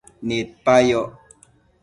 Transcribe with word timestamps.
Nidquipa 0.27 0.75
yoc 0.89 1.09